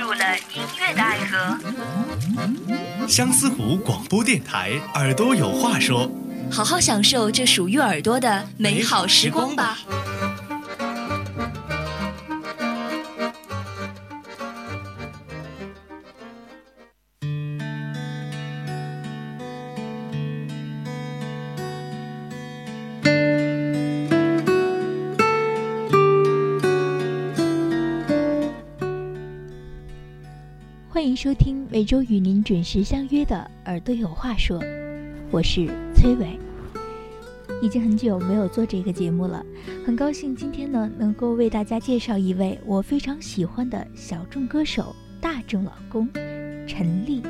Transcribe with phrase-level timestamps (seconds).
[0.00, 3.06] 入了音乐的爱河。
[3.06, 6.10] 相思湖广播电台，耳朵有话说。
[6.50, 9.78] 好好享受这属于耳朵的美好时光吧。
[31.22, 33.36] 收听每周与您准时相约的
[33.68, 34.58] 《耳朵有话说》，
[35.30, 36.40] 我是崔伟。
[37.60, 39.44] 已经很久没有做这个节目了，
[39.84, 46.08] 很高兴今天呢能够为大家介绍一位我非常喜欢的小众歌手——大众老公
[46.66, 47.20] 陈粒。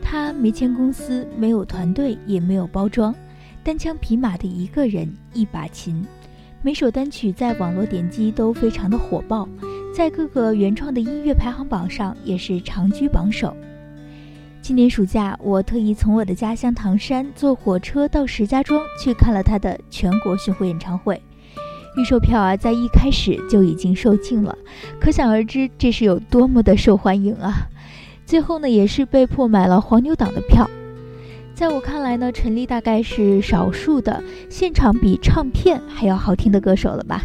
[0.00, 3.14] 他没签公司，没有团队，也没有包装，
[3.62, 6.02] 单枪匹马的一个人，一把琴，
[6.62, 9.46] 每首单曲在网络点击都非常的火爆。
[9.96, 13.56] 在各个原创的音乐排行榜上也是长居榜首。
[14.60, 21.18] 今年暑假，我特意从我的家乡唐山坐火车到石家庄去看了他的全国巡回演唱会。
[21.96, 24.54] 预售票啊，在一开始就已经售罄了，
[25.00, 27.66] 可想而知这是有多么的受欢迎啊！
[28.26, 30.68] 最后呢，也是被迫买了黄牛党的票。
[31.54, 37.22] 在我看来呢，陈粒大概是少数的现场比唱片还要好听的歌手了吧。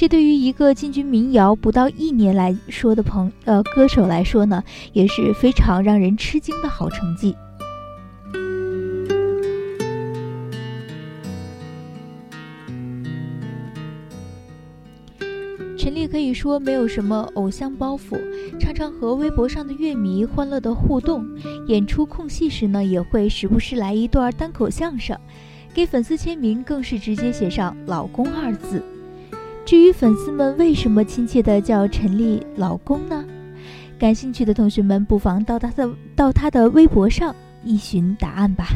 [0.00, 7.36] 这对于一个进军民谣不到一年来说的朋呃歌手来说呢，也是非常让人吃惊的好成绩。
[15.76, 18.18] 陈粒可以说没有什么偶像包袱，
[18.58, 21.26] 常常和微博上的乐迷欢乐的互动。
[21.66, 25.14] 演出空隙时呢，也会时不时来一段单口相声，
[25.74, 28.82] 给粉丝签名更是直接写上“老公”二字。
[29.70, 33.24] 至于粉丝们为什么亲切的叫陈丽老公呢？
[34.00, 37.32] 感兴趣的同学们不妨到他的到他的微博上
[37.62, 38.70] 一寻答案吧。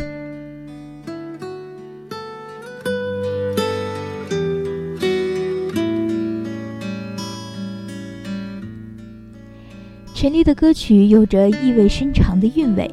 [10.15, 12.89] 陈丽的歌曲有着意味深长的韵味，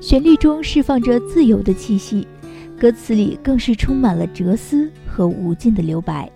[0.00, 2.28] 旋律中释放着自由的气息，
[2.78, 6.30] 歌词里更是充满了哲思和无尽的留白。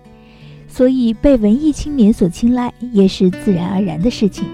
[0.75, 4.45] 所以被文艺青年所青睐，也是自然而然的事情。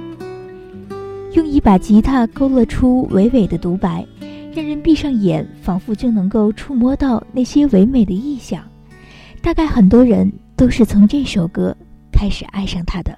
[1.33, 4.05] 用一把吉他勾勒出娓娓的独白，
[4.53, 8.63] 让人闭上眼，仿佛就能够触摸到那些唯美的意象。
[9.41, 11.75] 大概很多人都是从这首歌
[12.11, 13.17] 开始爱上他的。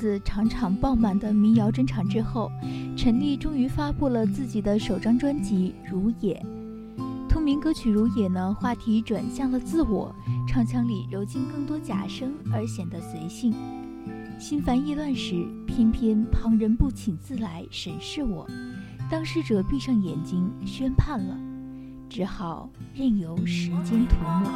[0.00, 2.50] 自场场爆满的民谣专场之后，
[2.96, 6.42] 陈粒终于发布了自己的首张专辑《如也》。
[7.28, 10.10] 同名歌曲《如也》呢，话题转向了自我，
[10.48, 13.52] 唱腔里揉进更多假声，而显得随性。
[14.38, 18.48] 心烦意乱时，偏偏旁人不请自来审视我，
[19.10, 21.36] 当事者闭上眼睛宣判了，
[22.08, 24.50] 只好任由时间涂抹。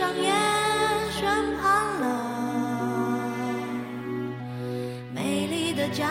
[0.00, 0.32] 上眼
[1.12, 1.28] 宣
[1.60, 2.06] 判了，
[5.14, 6.08] 美丽的江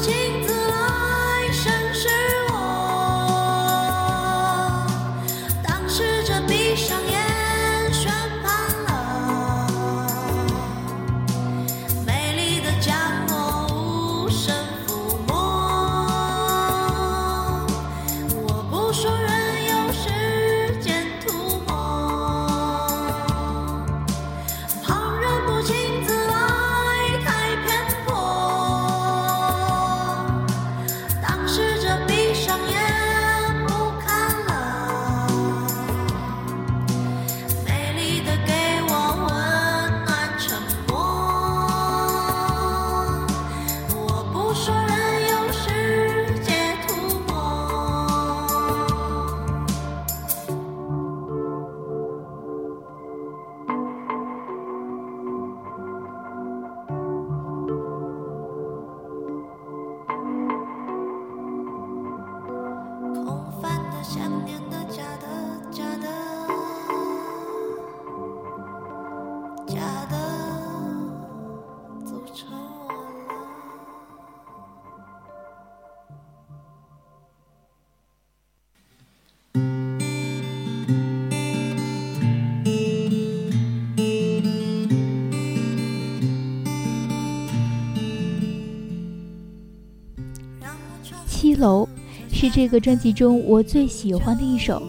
[0.00, 0.57] 镜子
[92.50, 94.82] 这个专辑中我最喜欢的一首，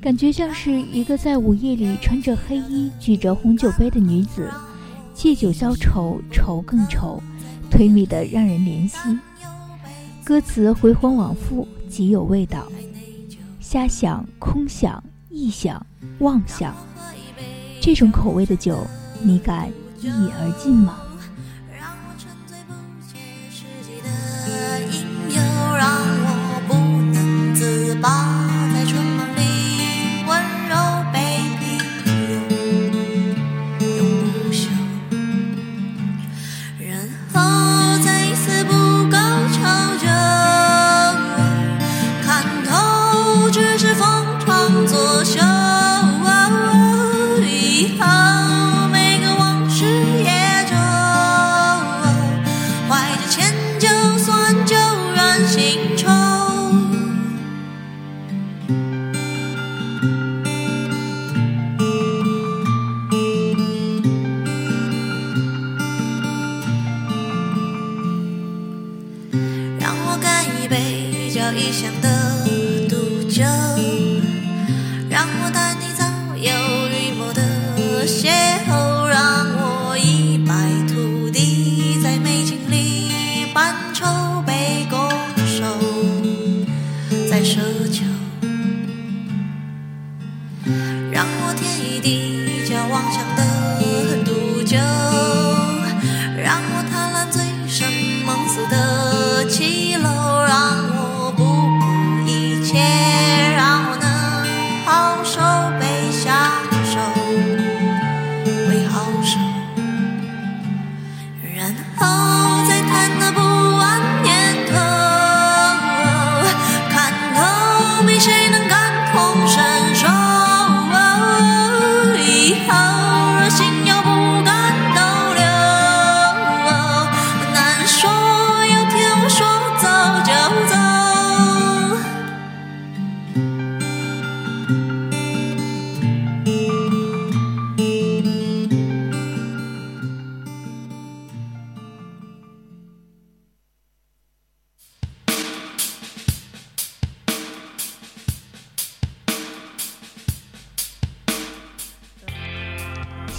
[0.00, 4.50] 感觉像是一个在午夜里穿着黑衣、举着红酒杯的女子，
[5.14, 7.22] 借酒消愁，愁更愁，
[7.70, 8.96] 颓靡的让人怜惜。
[10.24, 12.66] 歌词回环往复，极有味道。
[13.60, 15.84] 瞎想、空想、臆想、
[16.20, 16.74] 妄想，
[17.80, 18.86] 这种口味的酒，
[19.20, 19.68] 你敢
[20.00, 21.01] 一饮而尽吗？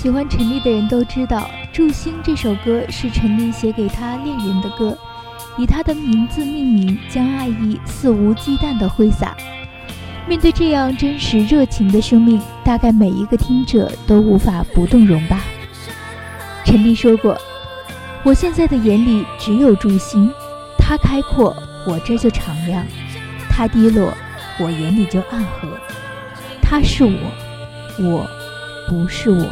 [0.04, 4.98] 喜欢陈粒的人都知道，《祝星》这首歌是陈粒写给他恋人的歌，
[5.58, 9.34] 以他的名字命名，将爱意肆无忌惮地挥洒。
[10.28, 15.40] 面对这样真实热情的生命，大概每一个听者都无法不动容吧。
[16.66, 17.38] 陈粒说过
[18.26, 20.30] ：“我现在的眼里只有祝星，
[20.78, 21.56] 他开阔，
[21.88, 22.84] 我这就敞亮；
[23.50, 24.14] 他低落，
[24.60, 25.70] 我眼里就暗合。
[26.62, 27.18] 他是我，
[28.00, 28.28] 我
[28.90, 29.48] 不是我。”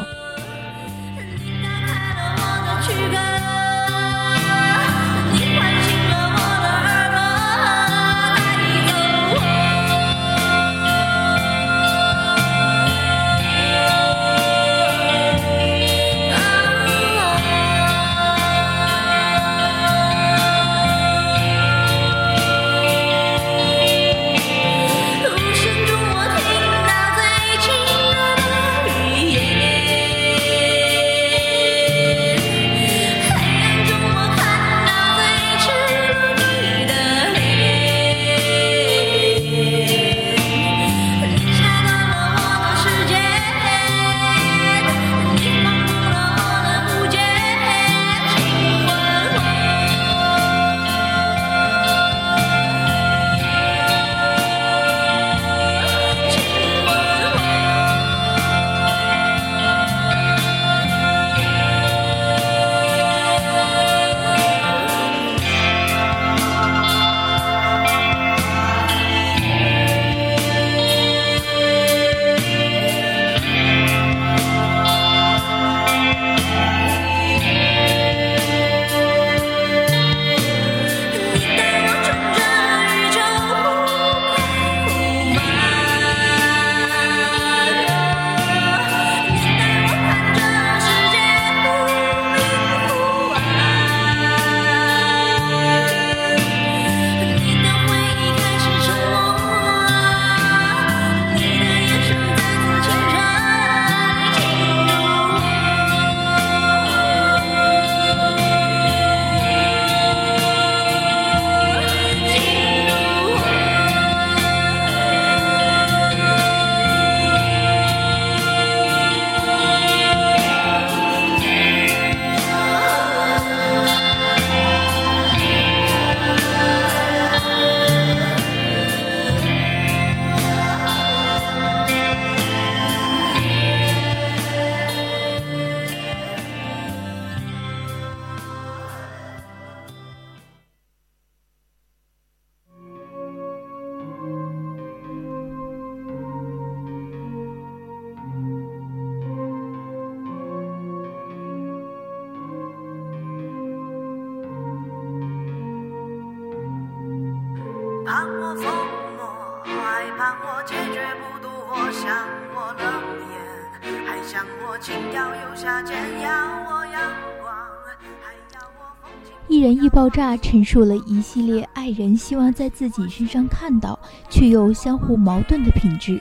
[169.48, 174.00] 一人一爆炸陈述了一系列爱人希望在自己身上看到，
[174.30, 176.20] 却又相互矛盾的品质。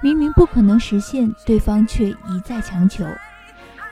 [0.00, 3.04] 明明不可能实现，对方却一再强求。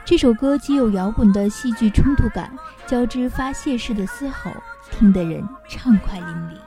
[0.05, 2.51] 这首歌既有摇滚的戏剧冲突感，
[2.87, 4.51] 交织发泄式的嘶吼，
[4.91, 6.57] 听得人畅快淋漓。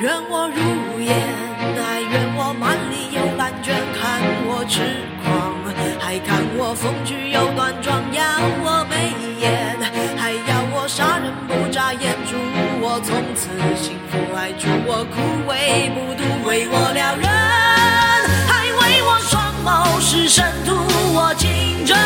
[0.00, 1.10] 愿我如烟，
[1.74, 2.00] 还
[4.68, 4.80] 痴
[5.22, 5.52] 狂，
[5.98, 8.22] 还看我风趣又端庄，要
[8.62, 9.76] 我眉眼，
[10.16, 12.36] 还要我杀人不眨眼，祝
[12.80, 13.48] 我从此
[13.80, 15.14] 幸福，还祝我枯
[15.48, 17.28] 萎不渡，为我撩人。
[18.48, 20.74] 还为我双眸是神图
[21.14, 21.96] 我情真，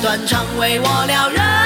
[0.00, 1.59] 断肠为我撩人，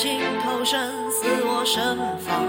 [0.00, 2.48] 情投身，似我盛放，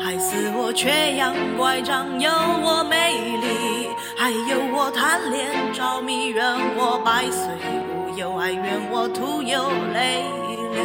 [0.00, 6.44] 还似我缺氧乖张，有我美丽，还有我贪恋着迷，愿
[6.76, 7.46] 我百岁
[7.86, 10.24] 无忧，哀愿我徒有泪
[10.74, 10.82] 流。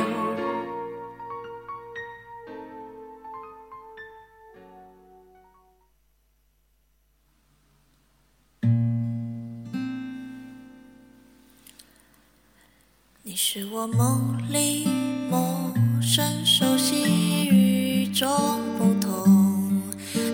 [13.23, 14.85] 你是我梦里
[15.31, 15.72] 梦
[16.13, 18.05] 陌生熟悉。
[18.13, 18.29] 种
[18.77, 19.81] 不同，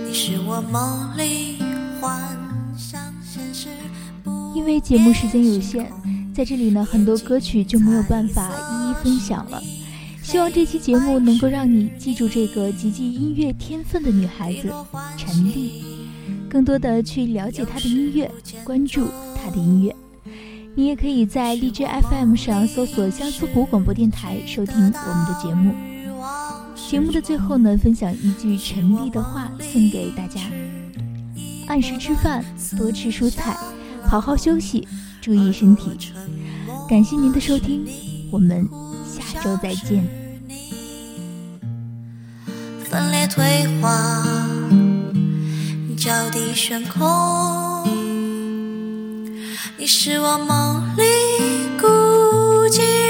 [0.05, 1.55] 你是我梦里
[2.01, 2.19] 幻
[2.77, 3.69] 想现实
[4.53, 5.89] 因为节目时间有限，
[6.35, 9.63] 在这里呢，很多歌曲就没有办法一一分享了。
[10.21, 14.69] 希望这期节目能够让你记住这个极具音乐天分的女孩子
[15.15, 15.81] 陈丽，
[16.49, 18.29] 更多的去了解她的音乐，
[18.65, 19.95] 关注她的音乐。
[20.75, 25.73] 你也可以在荔枝 FM 上搜索相思湖广播电台，收听我们的节目。
[26.89, 30.41] 节目的最后呢，分享一句陈丽的话送给大家：
[31.67, 32.43] 按时吃饭，
[32.77, 33.57] 多吃蔬菜，
[34.03, 34.87] 好好休息，
[35.21, 35.91] 注意身体。
[36.87, 37.85] 感谢您的收听，
[38.31, 38.67] 我们
[39.05, 40.03] 下周再见。
[42.85, 44.23] 分裂退化，
[45.95, 47.05] 脚底悬空，
[49.79, 51.05] 你是我梦里
[51.79, 51.87] 孤
[52.67, 53.08] 寂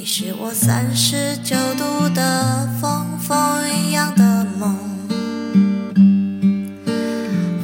[0.00, 3.36] 你是我三十九度的风，风
[3.84, 4.74] 一样的梦，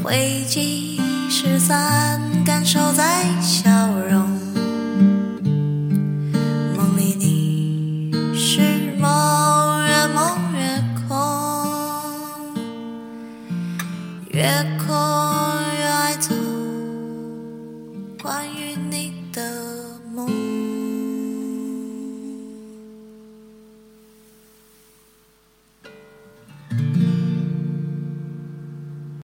[0.05, 1.01] 回忆。
[1.31, 3.25] 失散，感受在